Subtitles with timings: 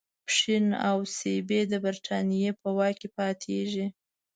[0.27, 3.87] پښین او سیبی د برټانیې په واک کې پاتیږي.